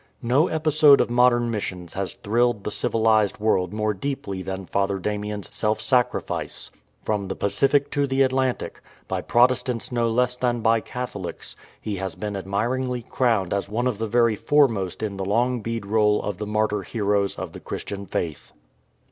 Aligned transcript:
No 0.23 0.47
episode 0.47 0.99
of 0.99 1.11
modern 1.11 1.51
missions 1.51 1.93
has 1.93 2.15
thrilled 2.15 2.63
the 2.63 2.71
civilized 2.71 3.37
world 3.37 3.71
more 3.71 3.93
deeply 3.93 4.41
than 4.41 4.65
Father 4.65 4.97
Damien"'s 4.97 5.51
self 5.55 5.79
sacrifice. 5.79 6.71
From 7.03 7.27
the 7.27 7.35
Pacific 7.35 7.91
to 7.91 8.07
the 8.07 8.23
Atlantic, 8.23 8.81
by 9.07 9.21
Protestants 9.21 9.91
no 9.91 10.09
less 10.09 10.35
than 10.35 10.61
by 10.61 10.79
Catholics, 10.81 11.55
he 11.79 11.97
has 11.97 12.15
been 12.15 12.35
admiringly 12.35 13.03
crowned 13.03 13.53
as 13.53 13.69
one 13.69 13.85
of 13.85 13.99
the 13.99 14.07
very 14.07 14.35
foremost 14.35 15.03
in 15.03 15.17
the 15.17 15.23
long 15.23 15.61
bead 15.61 15.85
roll 15.85 16.19
of 16.23 16.39
the 16.39 16.47
martyr 16.47 16.81
heroes 16.81 17.35
of 17.37 17.53
the 17.53 17.59
Christian 17.59 18.07
faith. 18.07 18.53